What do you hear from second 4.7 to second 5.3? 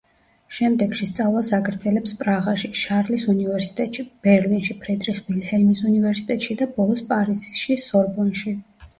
ფრიდრიხ